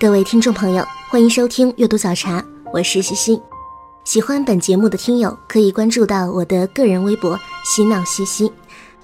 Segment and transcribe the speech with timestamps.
[0.00, 3.40] 各位听众朋友，欢迎收听阅读早茶，我是西西。
[4.04, 8.52] 喜欢本节目的听友可以关注到我的个人微博“嬉闹西西”，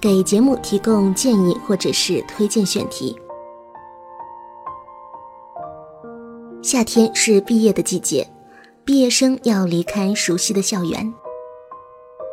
[0.01, 3.17] 给节目提供建议或者是推荐选题。
[6.61, 8.29] 夏天是毕业的季节，
[8.83, 11.13] 毕业生要离开熟悉的校园。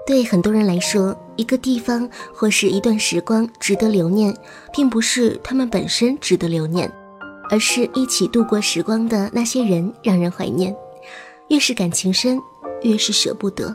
[0.05, 4.37] 对很多人来说，一个地方或是一段时光值得留念，
[4.73, 6.93] 并不是他们本身值得留念。
[7.51, 10.75] 而是一起度过时光的那些人让人怀念，
[11.49, 12.41] 越是感情深，
[12.83, 13.75] 越是舍不得。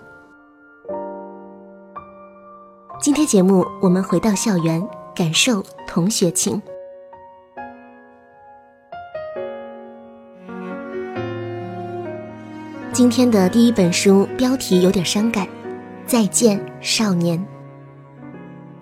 [3.01, 4.81] 今天节目，我们回到校园，
[5.15, 6.61] 感受同学情。
[12.93, 15.45] 今天的第一本书标题有点伤感，
[16.05, 17.39] 《再见少年》。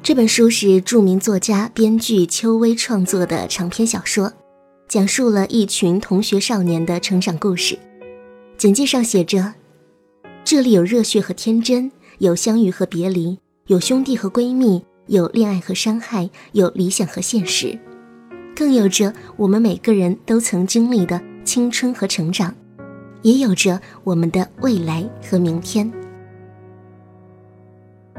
[0.03, 4.33] 这本书是著名作家、编剧邱薇创作的长篇小说。
[4.91, 7.79] 讲述了一群同学少年的成长故事。
[8.57, 9.53] 简介上写着
[10.43, 17.79] ：“这里有热血和天真，有相遇和别离，有兄弟和闺蜜，有恋爱和伤害，有理想和现实，
[18.53, 22.53] 更有着我们每个人都曾经历的青春和成长，
[23.21, 25.89] 也有着我们的未来和明天。”《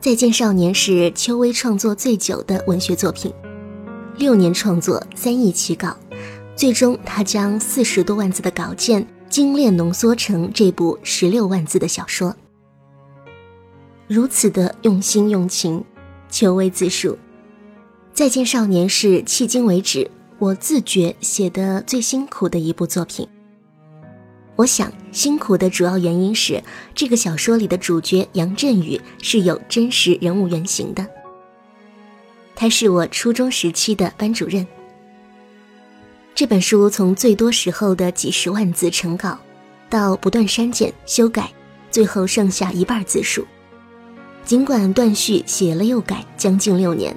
[0.00, 3.32] 再见少年》是邱薇创作最久的文学作品。
[4.16, 5.96] 六年创作，三亿起稿，
[6.54, 12.36] 最终他将四十多万字的稿件精炼浓缩成这部十六万字的小说。
[14.06, 15.82] 如此的用心用情，
[16.28, 17.12] 求为自述。
[18.12, 23.26] 《再见少年》是迄今为止我自觉写的最辛苦的一部作品。
[24.56, 26.62] 我想，辛苦的主要原因是
[26.94, 31.06] 这个小说里的主角杨振宇是有真实人物原型的。
[32.60, 34.66] 他是我初中时期的班主任。
[36.34, 39.38] 这本书从最多时候的几十万字成稿，
[39.88, 41.50] 到不断删减修改，
[41.90, 43.46] 最后剩下一半字数。
[44.44, 47.16] 尽管断续写了又改，将近六年，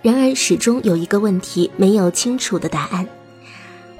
[0.00, 3.04] 然而始终有一个问题没有清楚的答案。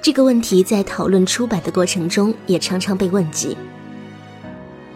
[0.01, 3.57] 这个问题在讨论出版的过程中也常常被问及：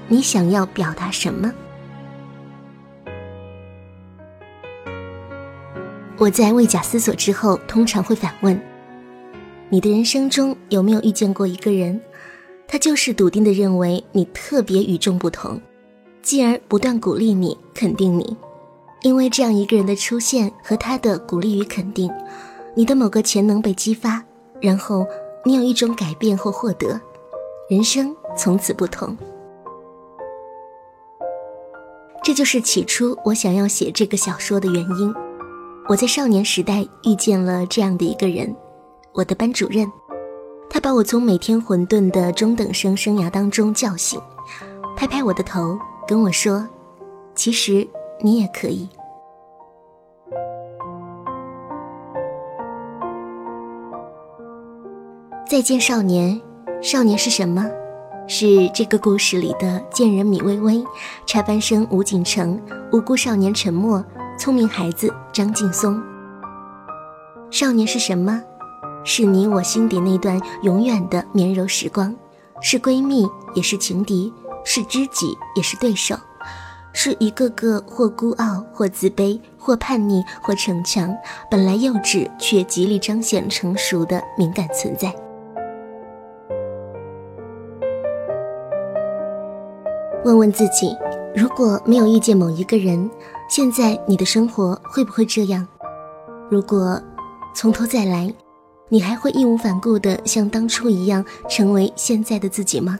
[0.06, 1.52] 你想要表达什么？
[6.22, 8.56] 我在未假思索之后，通常会反问：
[9.68, 12.00] 你的人生中有没有遇见过一个人，
[12.68, 15.60] 他就是笃定的认为你特别与众不同，
[16.22, 18.36] 继而不断鼓励你、肯定你。
[19.00, 22.08] 因为这样一个人的出现和他的鼓励与肯定，
[22.76, 24.22] 你的某个潜能被激发，
[24.60, 25.04] 然后
[25.44, 27.00] 你有一种改变或获得，
[27.68, 29.18] 人生从此不同。
[32.22, 35.12] 这就是起初我想要写这个小说的原因。
[35.88, 38.54] 我在少年时代遇见了这样的一个人，
[39.12, 39.90] 我的班主任，
[40.70, 44.20] 他把我从每天混沌的中等生生涯当中叫醒，
[44.96, 45.76] 拍拍我的头，
[46.06, 46.66] 跟我说
[47.34, 47.86] ：“其实
[48.20, 48.88] 你也可以。”
[55.48, 56.40] 再见，少年。
[56.80, 57.68] 少年是什么？
[58.26, 60.82] 是这个故事里的贱人米微微，
[61.26, 62.58] 插班生吴锦成，
[62.92, 64.04] 无辜少年沉默。
[64.38, 66.02] 聪明孩子张劲松。
[67.50, 68.42] 少年是什么？
[69.04, 72.14] 是你我心底那段永远的绵柔时光，
[72.60, 74.32] 是闺蜜，也是情敌，
[74.64, 76.16] 是知己，也是对手，
[76.92, 81.14] 是一个个或孤傲，或自卑，或叛逆，或逞强，
[81.50, 85.12] 本来幼稚却极力彰显成熟的敏感存在。
[90.24, 90.96] 问问自己，
[91.34, 93.10] 如果没有遇见某一个人。
[93.54, 95.68] 现在你的生活会不会这样？
[96.48, 96.98] 如果
[97.54, 98.32] 从头再来，
[98.88, 102.98] 你还会义无反顾地像当初一样成为现在的自己吗？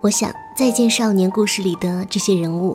[0.00, 2.74] 我想，《再见少年》故事里的这些人物，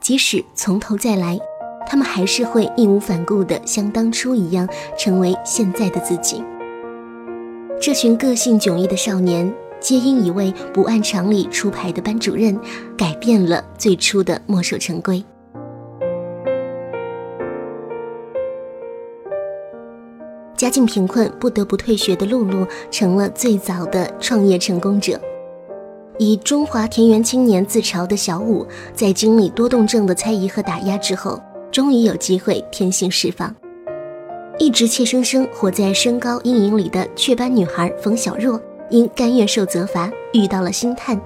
[0.00, 1.38] 即使从头再来，
[1.86, 6.42] 他们还是会义无反顾地像当初一样成为现在的自己。
[7.80, 9.54] 这群个性迥异的少年。
[9.80, 12.58] 皆因一位不按常理出牌的班主任，
[12.96, 15.24] 改变了最初的墨守成规。
[20.56, 25.20] 家境贫困不得不退学的露露，成了最早的创业成功者。
[26.18, 31.40] 以中华田园青年自嘲的小五，在经历多动症的猜疑和打压之后，
[31.70, 33.54] 终于有机会天性释放。
[34.58, 38.60] 一直怯生生活在身高阴影里的雀斑女孩冯小若，
[38.90, 41.20] 因甘愿受责罚，遇到了星探。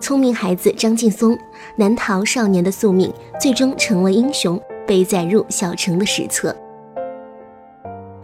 [0.00, 1.38] 聪明孩子张劲松，
[1.76, 6.54] 难逃少年的宿命，最终成了英雄，被载入小城的史册。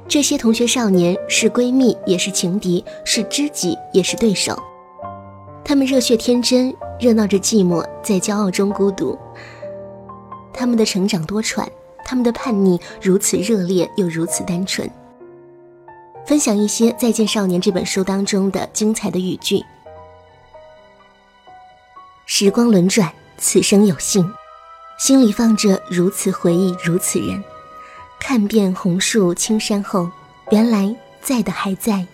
[0.08, 4.58] 这些同学少年是闺蜜，也是情敌，是知己，也是对手。
[5.64, 9.16] 他们热血天真，热闹着寂寞，在骄傲中孤独。
[10.52, 11.64] 他们的成长多舛，
[12.04, 14.90] 他们的叛逆如此热烈又如此单纯。
[16.28, 19.64] 分享一些《再见少年》这本书当中的精彩的语句：
[22.26, 24.30] 时光轮转，此生有幸，
[24.98, 27.42] 心里放着如此回忆，如此人。
[28.20, 30.10] 看遍红树青山后，
[30.50, 32.06] 原来在的还在，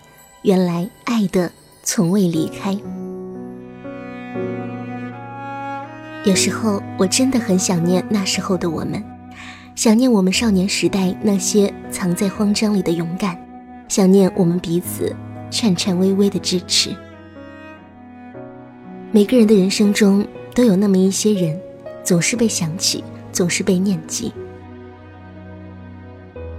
[0.43, 1.51] 原来爱的
[1.83, 2.71] 从未离开。
[6.23, 9.03] 有时候我真的很想念那时候的我们，
[9.75, 13.37] 想念我们少年时代那些藏在慌张里的勇敢，
[13.87, 15.15] 想念我们彼此
[15.51, 16.95] 颤颤巍巍的支持。
[19.11, 21.59] 每个人的人生中都有那么一些人，
[22.03, 24.33] 总是被想起，总是被念记。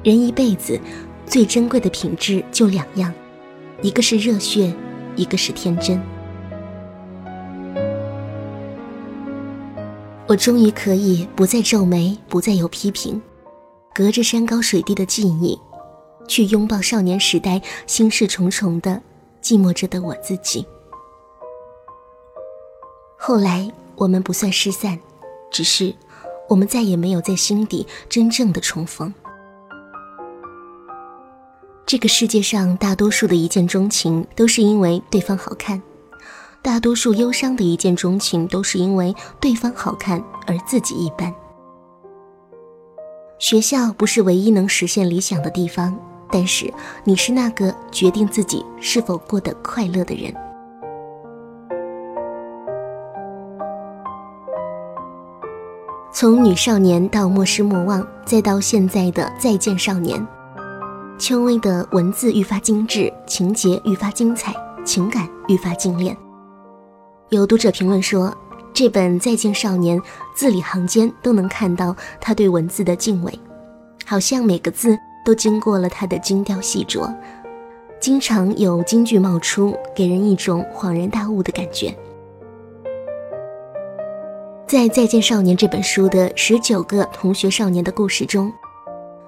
[0.02, 0.80] 人一辈子
[1.26, 3.12] 最珍贵的品质就两样，
[3.82, 4.72] 一个是热血，
[5.16, 6.00] 一个是天真。
[10.28, 13.20] 我终于可以不再皱眉，不再有批评，
[13.94, 15.58] 隔着山高水低的记忆，
[16.26, 19.00] 去拥抱少年时代心事重重的
[19.42, 20.66] 寂寞着的我自己。
[23.16, 24.98] 后来我们不算失散，
[25.50, 25.94] 只是
[26.48, 29.12] 我们再也没有在心底真正的重逢。
[31.86, 35.80] 这个世界上大多数的一见钟情，都是因为对方好看。
[36.60, 41.32] 大多数忧伤的一见钟情，都是因为对方好看而自己一般。
[43.38, 45.96] 学校不是唯一能实现理想的地方，
[46.30, 46.72] 但是
[47.04, 50.34] 你是那个决定自己是否过得快乐的人。
[56.12, 60.26] 从女少年到莫失莫忘，再到现在的再见少年，
[61.18, 66.16] 邱薇的文字愈发精致，情节愈发精彩，情感愈发精炼。
[67.28, 68.34] 有读者评论说，
[68.72, 70.00] 这本《再见少年》
[70.34, 73.38] 字里行间都能看到他对文字的敬畏，
[74.06, 74.96] 好像每个字
[75.26, 77.12] 都经过了他的精雕细琢，
[77.98, 81.92] 经常有金句冒出，给人一种恍然大悟的感觉。
[84.68, 88.52] 在《再见少年》这本书的十九个同学少年的故事中，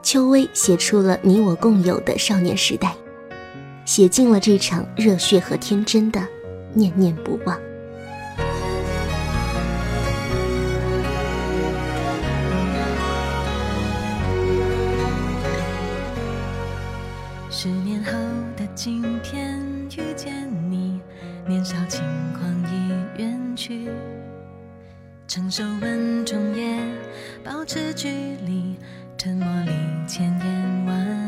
[0.00, 2.94] 邱薇写出了你我共有的少年时代，
[3.84, 6.24] 写尽了这场热血和天真的
[6.74, 7.58] 念念不忘。
[17.60, 18.12] 十年后
[18.56, 21.00] 的今天遇见你，
[21.44, 22.00] 年少轻
[22.34, 23.90] 狂已远去，
[25.26, 26.78] 成熟稳重也
[27.42, 28.08] 保持距
[28.46, 28.76] 离，
[29.16, 29.72] 沉默里
[30.06, 31.27] 千言万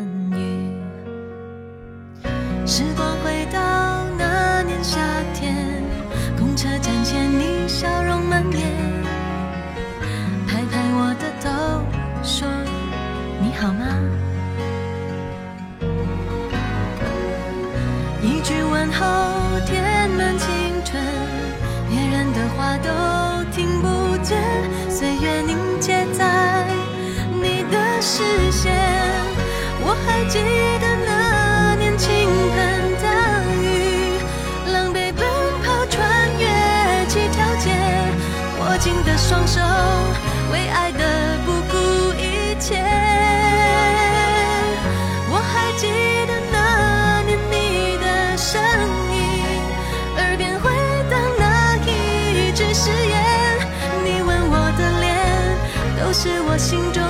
[56.13, 57.03] 是我心中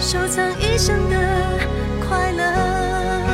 [0.00, 1.58] 收藏一生的
[2.00, 3.31] 快乐。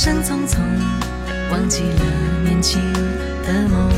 [0.00, 0.60] 生匆匆，
[1.50, 2.04] 忘记了
[2.44, 2.80] 年轻
[3.42, 3.90] 的梦。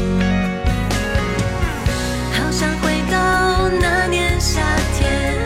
[2.32, 4.62] 好想回到那年夏
[4.94, 5.36] 天，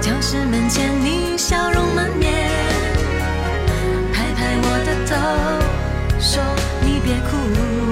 [0.00, 2.48] 教室门前你笑容满面，
[4.12, 5.16] 拍拍我的头，
[6.20, 6.40] 说
[6.82, 7.85] 你别哭。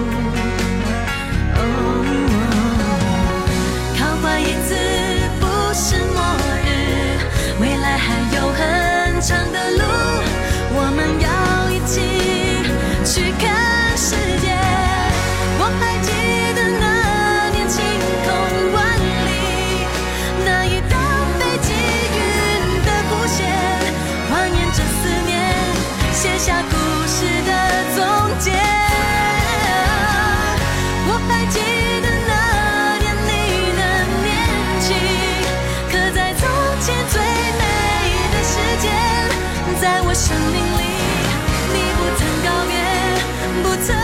[43.64, 44.03] 不曾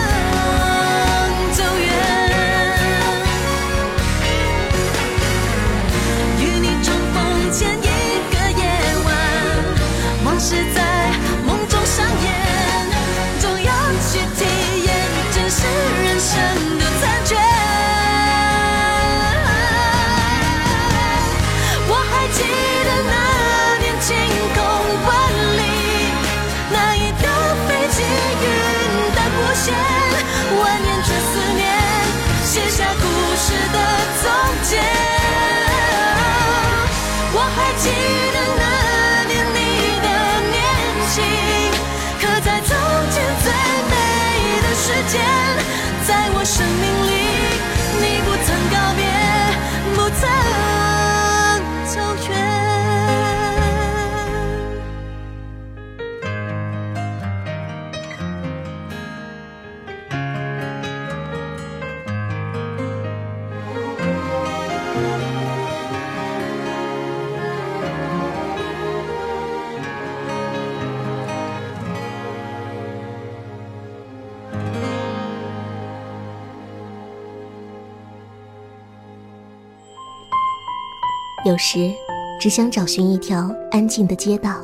[81.43, 81.91] 有时
[82.39, 84.61] 只想找寻一条安静的街道，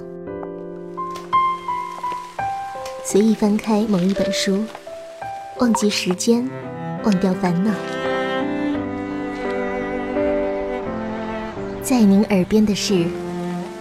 [3.03, 4.63] 随意翻开某一本书，
[5.59, 6.47] 忘记时间，
[7.03, 7.71] 忘掉烦恼。
[11.81, 12.93] 在您耳边的是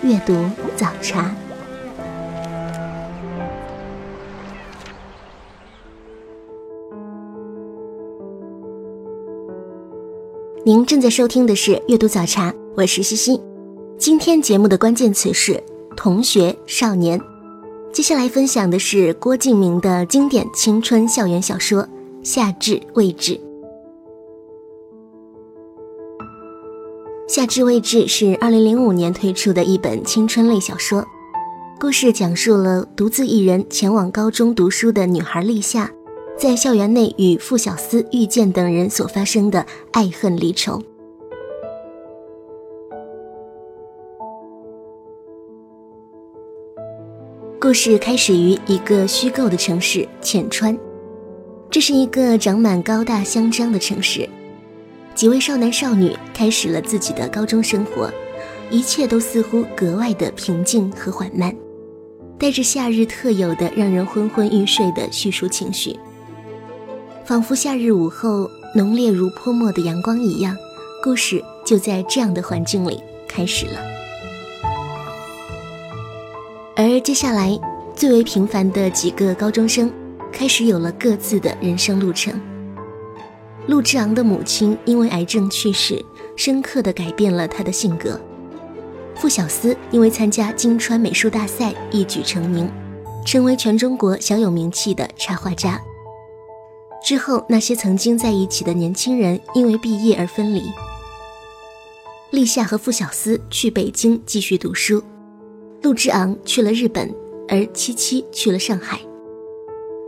[0.02, 1.34] 阅读早茶。
[10.64, 13.40] 您正在收听的是《阅读早茶》，我是西西。
[13.96, 15.58] 今天节目的关键词是
[15.96, 17.18] 同学、少年。
[17.90, 21.82] 接下来分享的是郭敬明的经典青春校园小说
[22.22, 23.32] 《夏至未至》。
[27.26, 31.02] 《夏至未至》是2005年推出的一本青春类小说，
[31.80, 35.90] 故事讲述了独自一人前往高中读书的女孩立夏。
[36.38, 40.82] 在校园内与傅小司、遇见等人所发生的爱恨离愁。
[47.66, 50.78] 故事开始于一个虚构的城市浅川，
[51.68, 54.28] 这是一个长满高大香樟的城市。
[55.16, 58.08] 几位少男少女开始了自己的高中生活，
[58.70, 61.52] 一切都似乎格外的平静和缓慢，
[62.38, 65.98] 带着夏日特有的让人昏昏欲睡的叙述情绪。
[67.24, 70.56] 仿佛夏日午后浓烈如泼墨的阳光一样，
[71.02, 73.95] 故事就在这样的环境里开始了。
[76.78, 77.58] 而接下来，
[77.94, 79.90] 最为平凡的几个高中生
[80.30, 82.38] 开始有了各自的人生路程。
[83.66, 86.04] 陆之昂的母亲因为癌症去世，
[86.36, 88.20] 深刻的改变了他的性格。
[89.14, 92.70] 傅小司因为参加金川美术大赛一举成名，
[93.24, 95.80] 成为全中国小有名气的插画家。
[97.02, 100.62] 之后，那些曾经在一起的年轻人因为毕业而分离。
[102.30, 105.02] 立夏和傅小司去北京继续读书，
[105.86, 107.14] 陆之昂去了日本，
[107.46, 108.98] 而七七去了上海。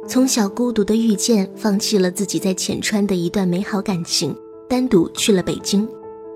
[0.08, 4.34] 从小孤独的遇见，放弃了自己在浅川的一段美好感情，
[4.68, 5.88] 单独去了北京，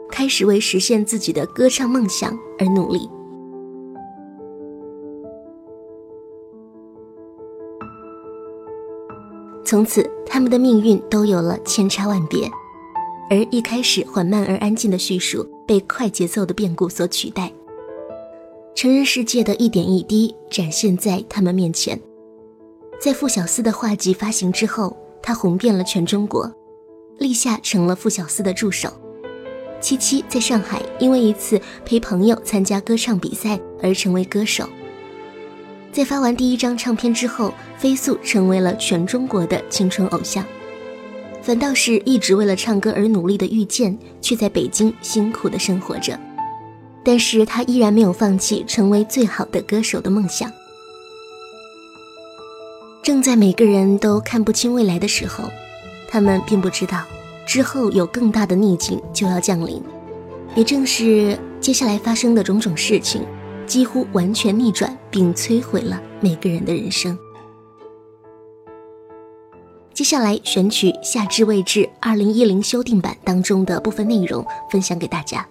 [0.08, 3.10] 开始为实现自己的歌唱梦想而努力。
[9.64, 12.48] 从此，他们的命运都有了千差万别，
[13.28, 17.52] 而一开始缓慢而安静的叙述被快节奏的变故所取代。
[18.74, 22.00] 成人世界的一点一滴展现在他们面前。
[23.00, 26.50] 在傅小司的画集发行之后，他红遍了全中国，
[27.18, 28.92] 立夏成了傅小司的助手。
[29.80, 34.68] 七七在上海因为一次陪朋友参加歌唱比赛而成为歌手。
[35.92, 40.44] 在发完第一张唱片之后，飞速成为了全中国的青春偶像。
[41.42, 46.18] 反倒是一直为了唱歌而努力的遇见，却在北京辛苦的生活着。
[47.04, 50.50] 但是他依然没有放弃成为最好的歌手的梦想。
[53.02, 55.44] 正在每个人都看不清未来的时候，
[56.08, 57.02] 他们并不知道
[57.44, 59.82] 之后有更大的逆境就要降临。
[60.54, 63.26] 也正是接下来发生的种种事情，
[63.66, 67.18] 几乎完全逆转并摧毁了每个人的人生。
[69.94, 75.46] 接下来选取《夏至未至》二零一零修订版当中的部分内容，分享给大家。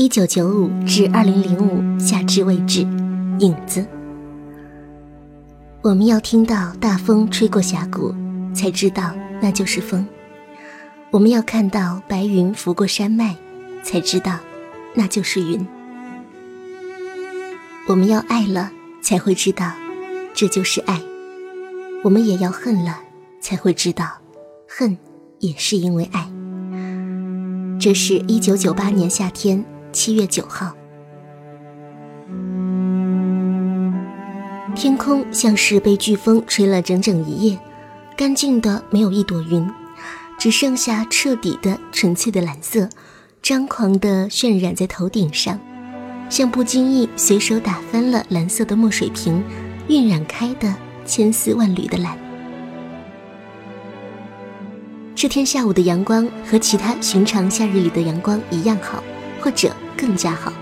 [0.00, 2.82] 一九九五至二零零五，夏至未至，
[3.40, 3.84] 影子。
[5.82, 8.14] 我们要听到大风吹过峡谷，
[8.54, 9.12] 才知道
[9.42, 10.06] 那就是风；
[11.10, 13.34] 我们要看到白云拂过山脉，
[13.82, 14.38] 才知道
[14.94, 15.66] 那就是云；
[17.88, 18.70] 我们要爱了，
[19.02, 19.72] 才会知道
[20.32, 20.94] 这就是爱；
[22.04, 23.00] 我们也要恨了，
[23.40, 24.06] 才会知道
[24.68, 24.96] 恨
[25.40, 26.30] 也是因为爱。
[27.80, 29.64] 这是一九九八年夏天。
[29.90, 30.74] 七月九号，
[34.74, 37.58] 天空像是被飓风吹了整整一夜，
[38.16, 39.68] 干净的没有一朵云，
[40.38, 42.88] 只剩下彻底的纯粹的蓝色，
[43.42, 45.58] 张狂的渲染在头顶上，
[46.28, 49.42] 像不经意随手打翻了蓝色的墨水瓶，
[49.88, 50.72] 晕染开的
[51.06, 52.16] 千丝万缕的蓝。
[55.14, 59.02] 这天下午的阳光和其他寻常夏日里的阳光一样好。
[59.40, 60.52] 或者更加好，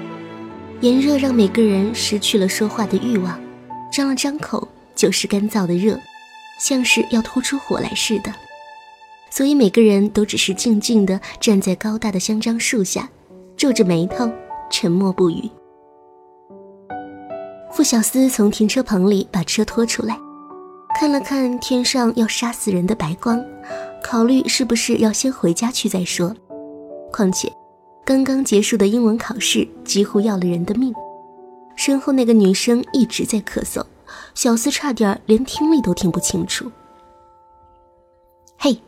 [0.81, 3.41] 炎热让每个人失去了说话的欲望，
[3.91, 5.99] 张了张口就是干燥的热，
[6.59, 8.33] 像是要吐出火来似的。
[9.31, 13.09] 所以每个人都只是静静地站在高大的香樟树下，
[13.57, 14.31] 皱着眉头，
[14.71, 15.51] 沉默不语。
[17.73, 20.19] 傅小司从停车棚里把车拖出来，
[20.99, 23.45] 看了看天上要杀死人的白光，
[24.03, 26.35] 考虑是不是要先回家去再说。
[27.13, 27.53] 况且。
[28.07, 30.95] 刚刚结束的英文考试几乎要了人的命，
[31.75, 33.85] 身后那个女生一直在咳嗽，
[34.33, 36.71] 小司差点连听力都听不清楚。
[38.59, 38.81] 嘿，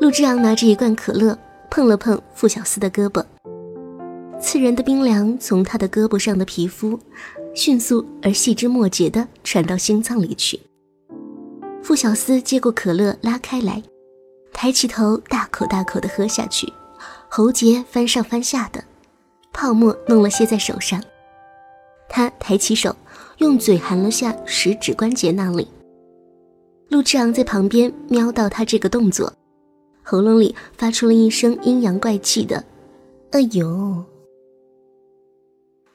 [0.00, 1.36] 陆之昂拿着一罐可乐
[1.68, 3.24] 碰了碰傅小司的胳膊，
[4.40, 6.96] 刺人的冰凉从他的胳膊上的皮肤
[7.56, 10.60] 迅速而细枝末节的传到心脏里去。
[11.82, 13.82] 傅小司接过可乐拉开来，
[14.52, 16.72] 抬起头大口大口的喝下去。
[17.34, 18.84] 喉结翻上翻下的，
[19.54, 21.02] 泡沫弄了些在手上。
[22.06, 22.94] 他抬起手，
[23.38, 25.66] 用嘴含了下食指关节那里。
[26.90, 29.32] 陆之昂在旁边瞄到他这个动作，
[30.02, 32.62] 喉咙里发出了一声阴阳怪气的
[33.32, 34.04] “哎呦”。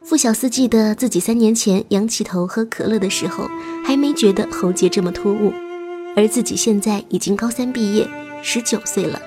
[0.01, 3.47] 傅小司记得自己三年前仰起头喝可乐的时候，
[3.85, 5.53] 还没觉得喉结这么突兀，
[6.15, 8.09] 而自己现在已经高三毕业，
[8.41, 9.21] 十九岁了。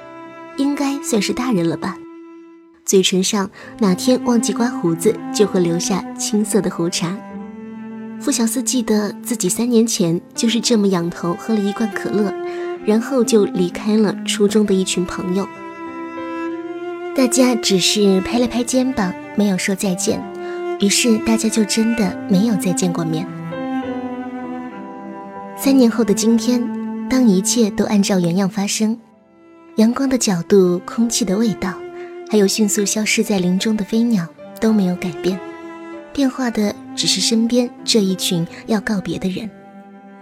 [0.61, 1.97] 应该算是大人了吧，
[2.85, 7.17] 嘴唇上哪天忘记刮胡子，就会留下青色的胡茬。
[8.21, 12.31] 傅小司记得自己三年前就是这么仰头喝了一罐可乐，
[12.85, 15.49] 然后就离开了初中的一群朋友。
[17.17, 20.23] 大家只是拍了拍肩膀，没有说再见，
[20.79, 23.27] 于是大家就真的没有再见过面。
[25.57, 28.99] 三年后的今天，当一切都按照原样发生。
[29.77, 31.75] 阳光的角度、空气的味道，
[32.29, 34.27] 还有迅速消失在林中的飞鸟
[34.61, 35.39] 都没有改变，
[36.13, 39.49] 变化的只是身边这一群要告别的人。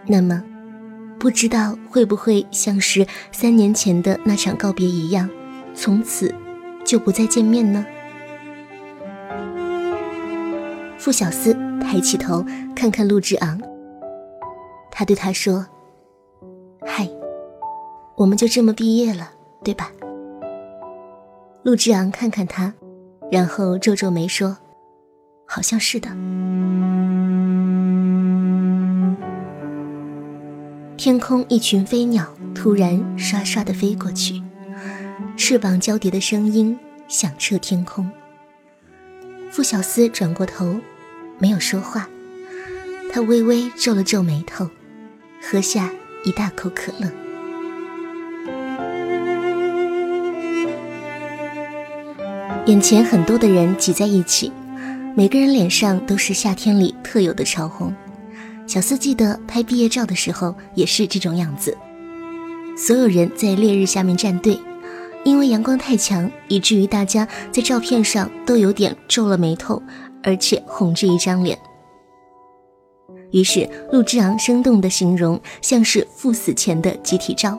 [0.07, 0.43] 那么，
[1.19, 5.29] 不知道会不会像是三年前的那场告别一样，
[5.75, 6.33] 从此
[6.85, 7.85] 就不再见面呢？
[10.99, 12.45] 傅小司抬起头
[12.77, 13.61] 看看陆之昂，
[14.91, 15.67] 他对他说
[16.87, 17.09] ：“嗨，
[18.15, 19.33] 我们就这么毕业了。”
[19.69, 19.93] 对吧？
[21.63, 22.73] 陆之昂看看他，
[23.31, 24.57] 然后皱皱眉说
[25.47, 26.09] ：“好像是的。”
[30.97, 34.43] 天空一群飞鸟突然刷刷的飞过去，
[35.37, 38.11] 翅膀交叠的声音响彻天空。
[39.51, 40.81] 傅小司转过头，
[41.39, 42.09] 没有说话，
[43.13, 44.67] 他微微皱了皱眉头，
[45.43, 45.91] 喝下
[46.25, 47.13] 一大口可乐。
[52.69, 54.53] 眼前很多的人挤在一起，
[55.17, 57.95] 每个人脸上都是夏天里特有的潮红。
[58.67, 61.75] 小四记得拍毕业照的时候也是这种样子，
[62.77, 64.61] 所有人在烈日下面站队，
[65.25, 69.83] 因为阳光太强，以至于大家在照片上都有点皱了眉头，
[70.23, 71.59] 而且红着一张脸。
[73.31, 77.59] 于是陆之昂生动地形容，像是赴死前的集体照。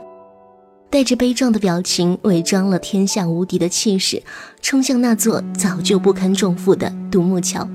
[0.91, 4.23] 带着悲壮的表情，伪装了天下无敌的气势，
[4.59, 7.69] 冲向那座早就不堪重负的独木桥，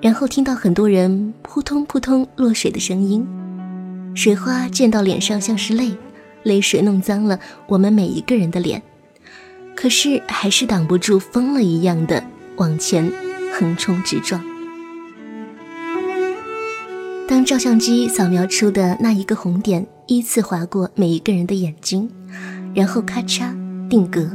[0.00, 3.24] 然后听到很多人扑通扑通落水的声音，
[4.16, 5.96] 水花溅到脸上像是泪，
[6.42, 8.82] 泪水弄脏了我们每一个人的脸，
[9.76, 12.24] 可是还是挡不住疯了一样的
[12.56, 13.12] 往前
[13.54, 14.42] 横冲直撞。
[17.38, 22.10] 当照相机扫描出的那一个红点依次划过每一个人的眼睛，
[22.74, 23.54] 然后咔嚓
[23.88, 24.28] 定格，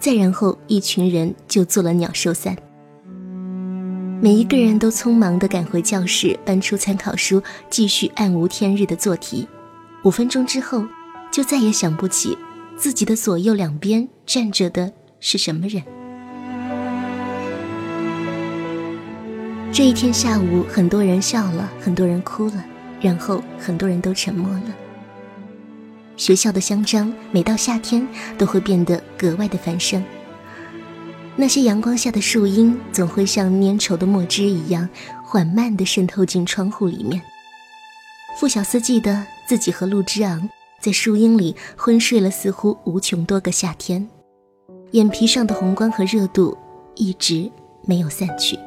[0.00, 2.56] 再然后一群人就做了鸟兽散。
[4.22, 9.46] 每一个人都匆忙地赶回教室，搬出参考书，继续暗无天日的做题。
[10.02, 10.82] 五分钟之后，
[11.30, 12.38] 就再也想不起
[12.74, 14.90] 自己的左右两边站着的
[15.20, 15.82] 是什么人。
[19.78, 22.64] 这一天下午，很多人笑了，很多人哭了，
[23.00, 24.74] 然后很多人都沉默了。
[26.16, 28.04] 学校的香樟每到夏天
[28.36, 30.02] 都会变得格外的繁盛。
[31.36, 34.88] 那些阳光下的树荫总会像粘稠的墨汁一样，
[35.22, 37.22] 缓慢地渗透进窗户里面。
[38.36, 44.08] 傅小司记得自己和陆之昂在树荫里昏睡了似乎无穷多个夏天，
[44.90, 46.58] 眼皮上的红光和热度
[46.96, 47.48] 一直
[47.86, 48.58] 没有散去。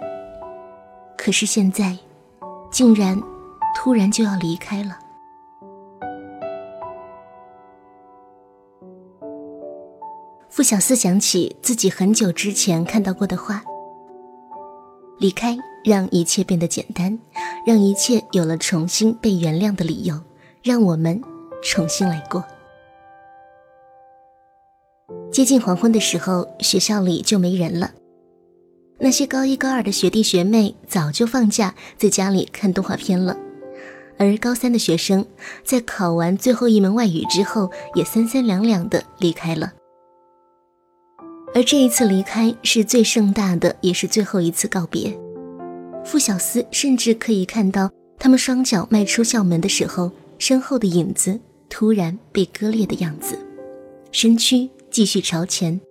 [1.24, 1.96] 可是现在，
[2.72, 3.22] 竟然
[3.76, 4.98] 突然就要离开了。
[10.50, 13.64] 傅小司想起自己很久之前看到过的话
[15.22, 15.56] ：“离开，
[15.86, 17.20] 让一切变得简单，
[17.68, 20.20] 让一切有了重新被原谅的理由，
[20.64, 21.22] 让我们
[21.62, 22.44] 重新来过。”
[25.32, 27.92] 接近黄昏的时候，学校里就没人了。
[29.04, 33.36] 那些高一高二的学弟学妹早就放假，在家里看动画片了，
[34.20, 35.26] 而高三的学生
[35.64, 39.74] 在考完最后一门外语之后，也三三两两的离开了。
[41.56, 45.18] 而这一次离开是最盛大的，也是最后一次告别。
[46.06, 53.36] 傅小司甚至可以看到他们双脚迈出校门的时候，身后的影子突然被割裂的样子，
[54.12, 55.82] 身躯继续朝前，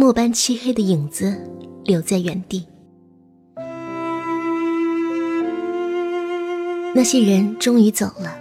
[0.00, 1.36] 末班漆黑的影子。
[1.84, 2.66] 留在原地，
[6.94, 8.34] 那些人终于走了，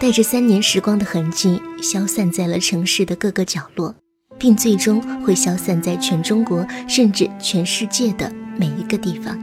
[0.00, 3.94] 带着三年时光的痕迹，消散在了城市的各个角落，
[4.38, 9.38] 并最终会消散在全中国，甚至全世界的每一个地方。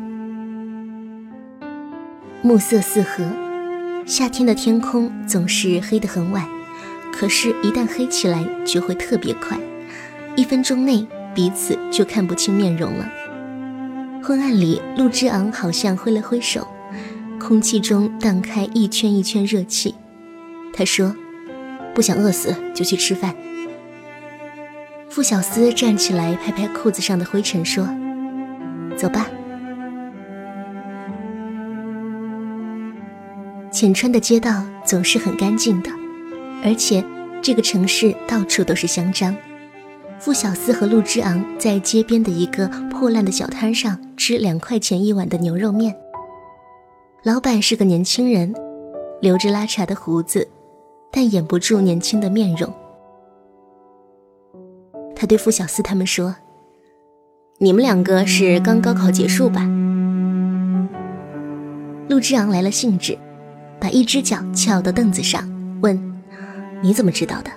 [2.42, 3.30] 暮色四合，
[4.08, 6.48] 夏天的天空总是黑得很晚，
[7.12, 9.60] 可是，一旦黑起来，就会特别快，
[10.36, 11.08] 一分钟内。
[11.34, 13.10] 彼此就看不清面容了。
[14.22, 16.68] 昏暗里，陆之昂好像挥了挥手，
[17.40, 19.96] 空气中荡开一圈一圈热气。
[20.74, 21.16] 他说
[21.96, 23.34] ：“不想饿死就去吃饭。”
[25.08, 27.88] 傅小司站起来，拍拍裤子上的灰尘，说
[29.00, 29.30] ：“走吧。”
[33.72, 35.90] 浅川的街道总是很干净的，
[36.62, 37.02] 而且
[37.42, 39.34] 这个城市到处都是香樟。
[40.22, 45.98] 傅小司和陆之昂在街边的一个破烂的小摊上吃两块钱一碗的牛肉面。
[47.24, 48.54] 老板是个年轻人，
[49.20, 50.48] 留着拉碴的胡子，
[51.12, 52.72] 但掩不住年轻的面容。
[55.16, 56.36] 他对傅小司他们说
[57.58, 59.68] ：“你们两个是刚高考结束吧？”
[62.10, 63.18] 陆之昂来了兴致，
[63.80, 65.50] 把一只脚翘到凳子上，
[65.82, 66.00] 问
[66.84, 67.50] ：“你怎么知道的？”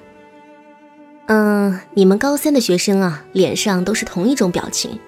[1.65, 4.99] 嗯，你们高三的学生啊，脸上都是同一种表情，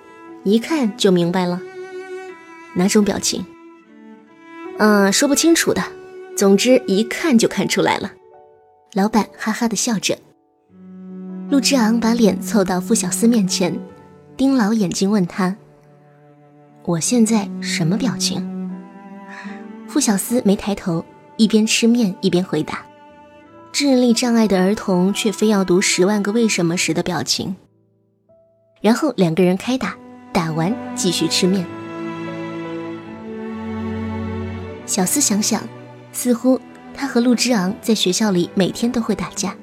[0.42, 1.60] 一看就明白了。
[2.74, 3.44] 哪种表情？
[4.78, 5.82] 嗯，说不清楚的，
[6.34, 8.10] 总之一看就看出来了。
[8.94, 10.16] 老板哈哈的笑着。
[11.50, 13.78] 陆之昂把脸凑到傅小司面前，
[14.34, 15.54] 盯牢眼睛问他
[16.86, 18.70] ：“我现在什么表情？”
[19.86, 21.04] 傅小司没抬头，
[21.36, 22.82] 一边吃面一边回答。
[23.78, 27.54] 智力障碍的儿童却非要读《十万个为什么》时的表情。
[28.80, 29.94] 然后两个人开打，
[30.32, 31.66] 打完继续吃面。
[34.86, 35.62] 小思想想，
[36.10, 36.58] 似乎
[36.94, 39.54] 他和陆之昂在学校里每天都会打架，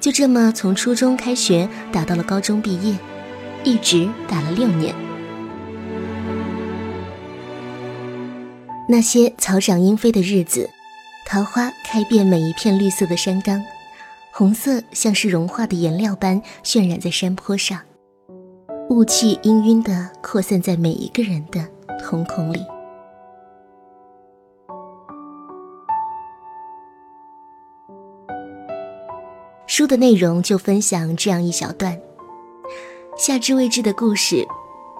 [0.00, 2.96] 就这么从初中开学打到了高中毕业，
[3.64, 4.94] 一直打了六年。
[8.88, 10.70] 那些草长莺飞的日子，
[11.28, 13.60] 桃花开遍每一片绿色的山岗，
[14.32, 17.80] 红色像是融化的颜料般渲染在山坡上，
[18.90, 21.66] 雾气氤氲地扩散在每一个人的
[22.00, 22.60] 瞳孔里。
[29.66, 32.00] 书的内容就分享这样一小段：
[33.18, 34.46] 夏至未至的故事。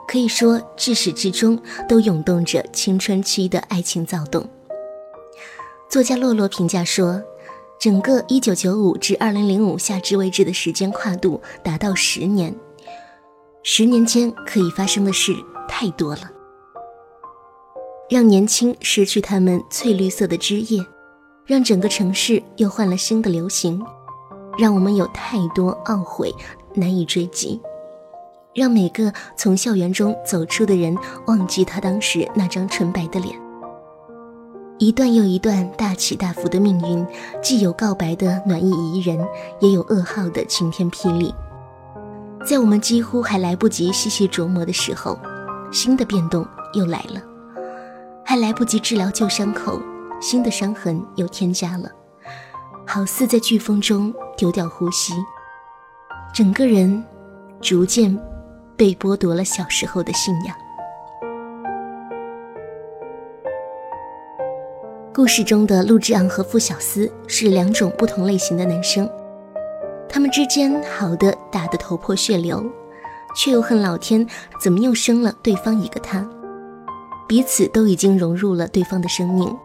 [0.09, 4.49] 可以说，至始至终都涌动着青春期的爱情躁动。
[5.89, 7.23] 作家洛洛评价说
[7.79, 12.55] ：“整个1995至2005夏至未至的时间跨度达到十年，
[13.63, 15.35] 十年间可以发生的事
[15.69, 16.31] 太多了，
[18.11, 20.85] 让年轻失去他们翠绿色的枝叶，
[21.47, 23.81] 让整个城市又换了新的流行，
[24.59, 26.35] 让我们有太多懊悔
[26.75, 27.61] 难以追及。”
[28.55, 30.97] 让每个从校园中走出的人
[31.27, 33.46] 忘记他当时那张纯白的脸。
[34.79, 37.07] 一段又一段大起大伏的命运，
[37.43, 39.19] 既有告白的暖意宜人，
[39.61, 41.35] 也有噩耗的晴天霹雳。
[42.45, 45.19] 在我们几乎还来不及细细琢磨的时候，
[45.73, 47.21] 新的变动又来了；
[48.25, 49.81] 还来不及治疗旧伤口，
[50.21, 51.91] 新的伤痕又添加了，
[52.87, 55.15] 好似在飓风中丢掉呼吸，
[56.35, 57.05] 整个人
[57.61, 58.19] 逐渐。
[58.79, 60.55] 被剥夺了小时候的信仰。
[65.17, 69.09] 故事中的陆之昂和傅小司是两种不同类型的男生，
[70.07, 72.63] 他们之间好的打得头破血流，
[73.35, 74.27] 却又恨老天
[74.63, 76.29] 怎么又生了对方一个他。
[77.27, 79.57] 彼此都已经融入了对方的生命，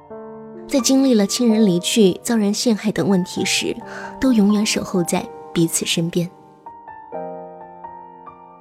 [0.69, 3.75] 在经历了亲人离去、遭人陷害等问题时，
[4.21, 6.31] 都永远守候在彼此身边。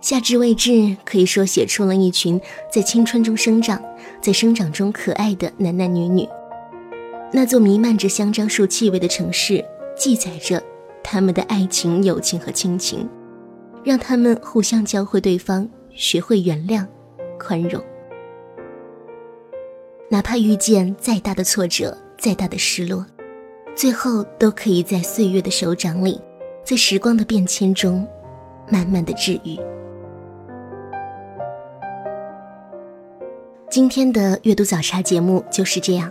[0.01, 3.81] 夏至未至，可以说写出了一群在青春中生长、
[4.21, 6.29] 在生长中可爱的男男女女。
[7.33, 9.65] 那座弥漫着香樟树气味的城市，
[9.97, 10.61] 记载着
[11.03, 13.09] 他们的爱情、友情和亲情，
[13.85, 16.85] 让他们互相教会对方，学会原谅、
[17.39, 17.81] 宽容。
[20.09, 23.07] 哪怕遇见再大的挫折、再大的失落，
[23.77, 26.21] 最后都可以在岁月的手掌里，
[26.65, 28.05] 在时光的变迁中，
[28.69, 29.57] 慢慢的治愈。
[33.71, 36.11] 今天的阅读早茶节目就是这样，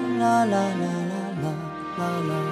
[0.21, 1.51] 啦啦啦啦啦
[1.97, 2.50] 啦啦。